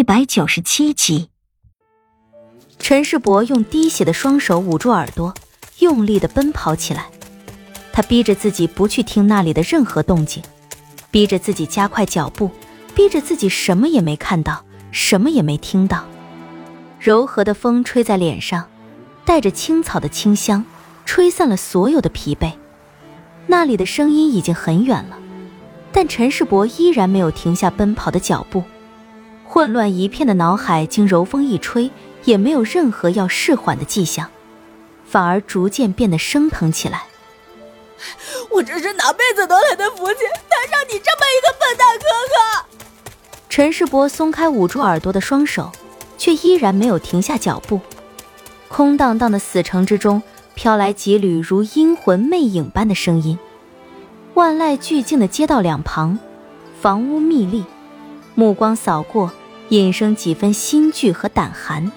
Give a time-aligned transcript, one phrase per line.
[0.00, 1.28] 一百九十七集，
[2.78, 5.34] 陈世伯用滴血的双手捂住耳朵，
[5.80, 7.10] 用力的奔跑起来。
[7.92, 10.42] 他逼着自己不去听那里的任何动静，
[11.10, 12.50] 逼着自己加快脚步，
[12.94, 16.06] 逼着自己什么也没看到，什么也没听到。
[16.98, 18.66] 柔和的风吹在脸上，
[19.26, 20.64] 带着青草的清香，
[21.04, 22.54] 吹散了所有的疲惫。
[23.48, 25.18] 那里的声音已经很远了，
[25.92, 28.64] 但陈世伯依然没有停下奔跑的脚步。
[29.52, 31.90] 混乱一片的脑海经柔风一吹，
[32.22, 34.30] 也没有任何要释缓的迹象，
[35.04, 37.02] 反而逐渐变得升腾起来。
[38.48, 40.18] 我这是哪辈子得来的福气，
[40.48, 43.08] 摊上你这么一个笨蛋哥哥！
[43.48, 45.72] 陈世伯松开捂住耳朵的双手，
[46.16, 47.80] 却依然没有停下脚步。
[48.68, 50.22] 空荡荡的死城之中，
[50.54, 53.36] 飘来几缕如阴魂魅影般的声音。
[54.34, 56.16] 万籁俱静的街道两旁，
[56.80, 57.64] 房屋密立，
[58.36, 59.32] 目光扫过。
[59.70, 61.90] 引生几分心惧和胆寒，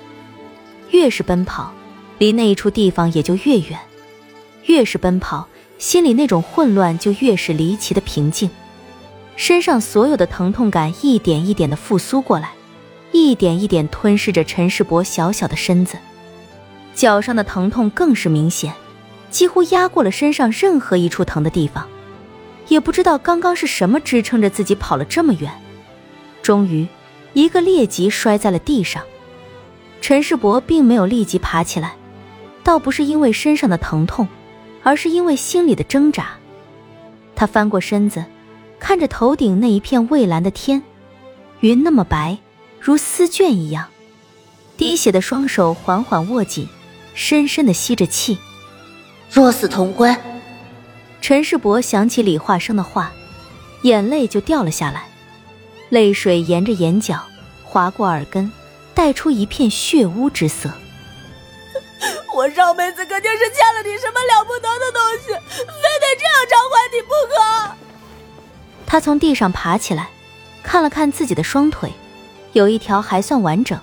[0.92, 1.74] 越是奔跑，
[2.20, 3.80] 离那一处地方也就越远；
[4.66, 5.48] 越是奔跑，
[5.80, 8.48] 心里那种混乱就越是离奇的平静。
[9.36, 12.52] 身上所有的疼痛感一点一点的复苏过来，
[13.12, 15.98] 一点一点吞噬着陈世伯小小的身子。
[16.94, 18.72] 脚上的疼痛更是明显，
[19.32, 21.88] 几乎压过了身上任何一处疼的地方。
[22.68, 25.52] 也不知道刚刚是什么支撑着自己跑了这么远，
[26.44, 26.88] 终于。
[27.34, 29.04] 一个趔趄摔在了地上，
[30.02, 31.96] 陈世伯并没有立即爬起来，
[32.64, 34.28] 倒不是因为身上的疼痛，
[34.84, 36.30] 而是因为心里的挣扎。
[37.36, 38.24] 他翻过身子，
[38.80, 40.84] 看着头顶那一片蔚蓝的天，
[41.62, 42.38] 云那么白，
[42.80, 43.88] 如丝绢一样。
[44.78, 46.68] 滴血的双手缓缓握紧，
[47.16, 48.38] 深深的吸着气。
[49.32, 50.16] 若死同归。
[51.22, 53.12] 陈世伯想起李化生的话，
[53.84, 55.08] 眼泪就掉了下来。
[55.94, 57.24] 泪水沿着眼角
[57.64, 58.52] 划过耳根，
[58.96, 60.72] 带出一片血污之色。
[62.36, 67.76] 我上辈子肯定是欠了你什么了不得的东西，非得这样偿还你不可。
[68.88, 70.10] 他从地上爬起来，
[70.64, 71.94] 看了看自己的双腿，
[72.54, 73.80] 有一条还算完整，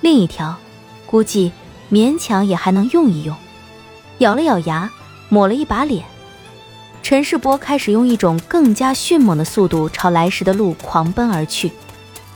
[0.00, 0.56] 另一条
[1.06, 1.52] 估计
[1.92, 3.36] 勉强也还能用一用。
[4.18, 4.90] 咬了咬牙，
[5.28, 6.04] 抹了一把脸。
[7.10, 11.72] 陈世波开始用一种更加迅猛的速度朝来时的路狂奔而去，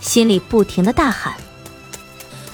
[0.00, 1.32] 心里不停的大喊：“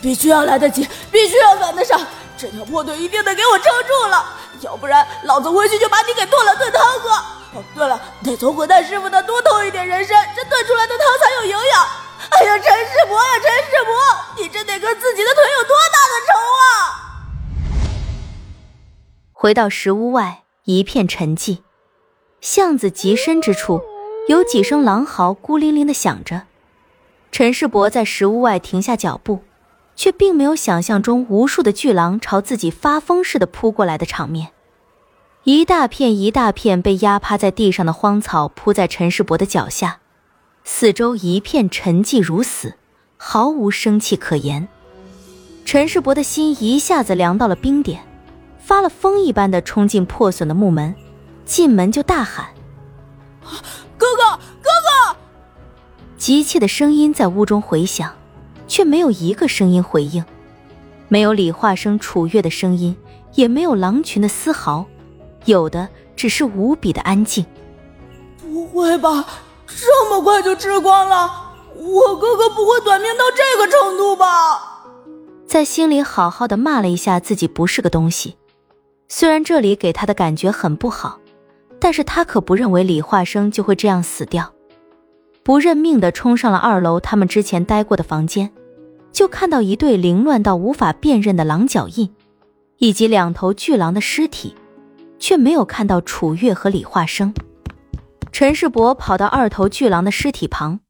[0.03, 1.99] 必须要来得及，必须要赶得上！
[2.37, 4.23] 这条破腿一定得给我撑住了，
[4.61, 7.09] 要不然老子回去就把你给炖了炖汤喝。
[7.59, 11.87] 哦，对了，得从混蛋师傅那多偷一点人参，这炖出来的汤才有营养。
[12.33, 16.69] 哎呀，陈世伯呀，陈世伯，你这得跟自己的腿有多大的仇啊！”
[19.33, 21.61] 回到石屋外，一片沉寂。
[22.41, 23.83] 巷子极深之处，
[24.27, 26.43] 有几声狼嚎孤零零的响着。
[27.31, 29.41] 陈世伯在石屋外停下脚步，
[29.95, 34.53] 却并没有想象中无数的巨狼朝自己发疯似的扑过来的场面。
[35.45, 40.01] 一大片一大片被压趴在地上的荒草铺在陈世伯的脚下，
[40.65, 42.75] 四周一片沉寂如死，
[43.19, 44.67] 毫无生气可言。
[45.67, 48.01] 陈世伯的心一下子凉到了冰点，
[48.59, 50.95] 发了疯一般的冲进破损的木门。
[51.51, 52.47] 进门就大喊
[53.99, 55.17] ：“哥哥，哥哥！”
[56.17, 58.15] 急切的声音在屋中回响，
[58.69, 60.25] 却没有一个声音回应，
[61.09, 62.97] 没有李化生、楚月的声音，
[63.35, 64.87] 也没有狼群的丝毫，
[65.45, 67.45] 有的只是无比的安静。
[68.41, 69.27] 不会吧，
[69.67, 71.51] 这么快就吃光了？
[71.75, 74.85] 我哥哥不会短命到这个程度吧？
[75.49, 78.37] 在心里好好的骂了一下自己不是个东西，
[79.09, 81.19] 虽然这里给他的感觉很不好。
[81.81, 84.53] 但是他可不认为李化生就会这样死掉，
[85.43, 88.53] 不认命的冲上了二楼，他们之前待过的房间，
[89.11, 92.15] 就看到一对凌乱到无法辨认的狼脚印，
[92.77, 94.55] 以及两头巨狼的尸体，
[95.19, 97.33] 却没有看到楚月和李化生。
[98.31, 100.81] 陈世伯跑到二头巨狼的尸体旁，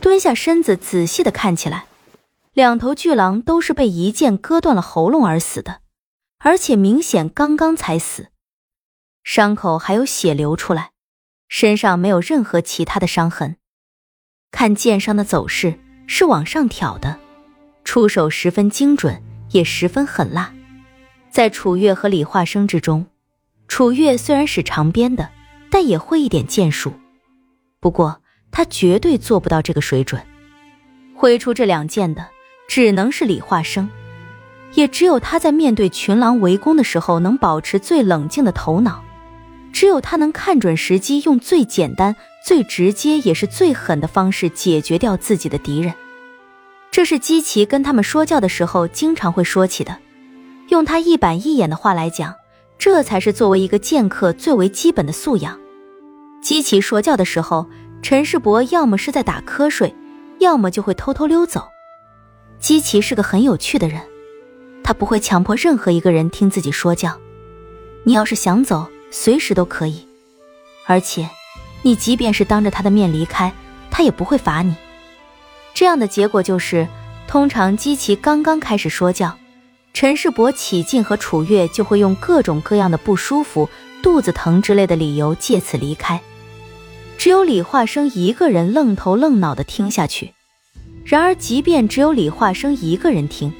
[0.00, 1.86] 蹲下身子仔细的看起来，
[2.52, 5.78] 两头巨狼都是被一剑割断了喉咙而死的，
[6.40, 8.26] 而且明显刚刚才死。
[9.24, 10.90] 伤口还有血流出来，
[11.48, 13.56] 身上没有任何其他的伤痕。
[14.50, 17.18] 看剑伤的走势是往上挑的，
[17.84, 20.52] 出手十分精准，也十分狠辣。
[21.30, 23.06] 在楚月和李化生之中，
[23.68, 25.30] 楚月虽然使长鞭的，
[25.70, 26.92] 但也会一点剑术。
[27.80, 28.20] 不过
[28.50, 30.20] 他绝对做不到这个水准。
[31.14, 32.26] 挥出这两剑的
[32.68, 33.88] 只能是李化生，
[34.74, 39.01] 也只有他在面对群狼围攻的时候，能保持最冷静的头脑。
[39.72, 42.14] 只有他能看准时机，用最简单、
[42.44, 45.94] 最直接也是最狠的方式解决掉自己的敌人。
[46.90, 49.96] 这是基奇跟他们说教的时候经常会说起的。
[50.68, 52.34] 用他一板一眼的话来讲，
[52.78, 55.58] 这才是作为一个剑客最为基本的素养。
[56.42, 57.66] 基奇说教的时候，
[58.02, 59.94] 陈世伯要么是在打瞌睡，
[60.38, 61.68] 要么就会偷偷溜走。
[62.58, 64.00] 基奇是个很有趣的人，
[64.84, 67.18] 他不会强迫任何一个人听自己说教。
[68.04, 70.04] 你要是想走，随时都可以。
[70.86, 71.28] 而且，
[71.82, 73.52] 你即便是当着他的面离开，
[73.88, 74.74] 他也不会罚你。
[75.72, 76.88] 这样的结果就是，
[77.28, 79.38] 通常姬奇刚刚开始说教，
[79.94, 83.68] 陈世伯、启进和楚月就会用各种各样的不舒服、
[84.02, 86.20] 肚子疼之类的理由借此离开。
[87.16, 90.32] 只有李化生一个人愣头愣脑的听下去。
[91.04, 93.52] 然而，即便只有李化生一个人听，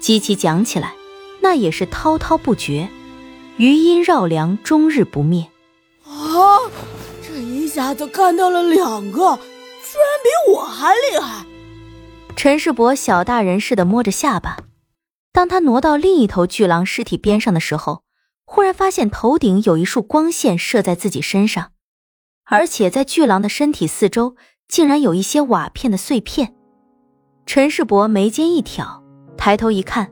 [0.00, 0.92] 基奇讲起来，
[1.40, 2.88] 那也是滔滔不绝，
[3.58, 5.46] 余音绕梁，终日不灭。
[6.04, 6.58] 啊！
[7.22, 11.46] 这一下子看到了两个，居然比我还厉害。
[12.34, 14.56] 陈世伯小大人似的摸着下巴。
[15.32, 18.02] 当他挪到另一头巨狼尸体边上的时候，
[18.44, 21.72] 忽然发现头顶有一束光线射在自己身上，
[22.44, 24.34] 而且在巨狼的身体四周
[24.66, 26.54] 竟然有一些瓦片的碎片。
[27.46, 29.02] 陈世伯眉间一挑，
[29.36, 30.10] 抬头一看，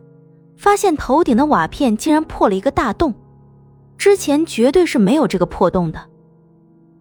[0.56, 3.14] 发现头顶的瓦片竟然破了一个大洞。
[4.00, 6.00] 之前绝对是没有这个破洞的。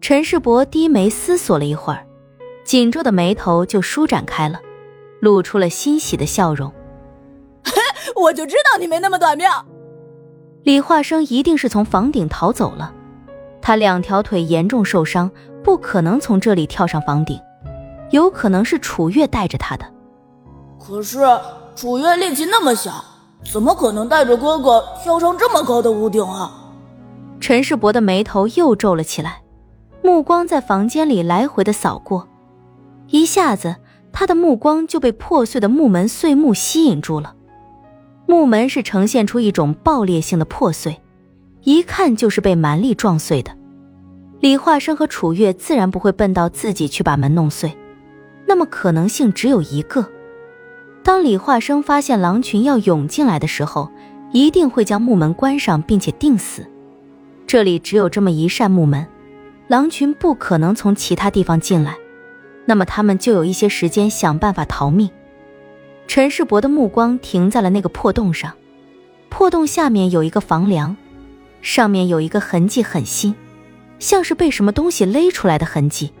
[0.02, 2.06] 陈世伯低眉思索了一会儿，
[2.62, 4.60] 紧皱的眉头就舒展开了，
[5.18, 6.70] 露出了欣喜的笑容。
[8.14, 9.48] 我就知道你没那么短命。
[10.62, 12.92] 李化生一定是从房顶逃走了，
[13.62, 15.30] 他两条腿严重受伤，
[15.64, 17.40] 不可能从这里跳上房顶，
[18.10, 19.86] 有可能是楚月带着他的。
[20.78, 21.20] 可是
[21.74, 23.02] 楚月力气那么小，
[23.50, 26.58] 怎么可能带着哥哥跳上这么高的屋顶啊？
[27.40, 29.42] 陈世伯的眉头又皱了起来，
[30.04, 32.28] 目光在房间里来回的扫过，
[33.08, 33.76] 一下子，
[34.12, 37.34] 他的目光就被破碎的木门碎木吸引住了。
[38.26, 41.00] 木门是呈现出一种爆裂性的破碎，
[41.62, 43.50] 一看就是被蛮力撞碎的。
[44.40, 47.76] 李化生和楚月自然不会笨到自己去把门弄碎，
[48.46, 50.06] 那么可能性只有一个：
[51.02, 53.90] 当李化生发现狼群要涌进来的时候，
[54.30, 56.66] 一定会将木门关上，并且钉死。
[57.50, 59.04] 这里只有这么一扇木门，
[59.66, 61.96] 狼群不可能从其他地方进来，
[62.64, 65.10] 那么他们就有一些时间想办法逃命。
[66.06, 68.52] 陈世伯的目光停在了那个破洞上，
[69.30, 70.96] 破洞下面有一个房梁，
[71.60, 73.34] 上面有一个痕迹很新，
[73.98, 76.12] 像是被什么东西勒出来的痕迹。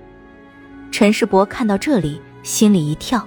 [0.90, 3.24] 陈世伯看到这里，心里一跳，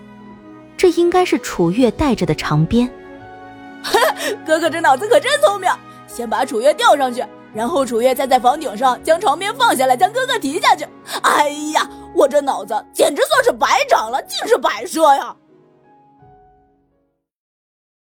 [0.75, 2.91] 这应该是楚月带着的长鞭。
[4.45, 5.71] 哥哥这脑子可真聪明，
[6.05, 7.23] 先把楚月吊上去。
[7.53, 10.87] 然后楚月再在房顶上将床边放下来，将哥哥提下去。
[11.21, 15.35] 哎呀，我这脑子简直算是白长了，尽是摆设呀！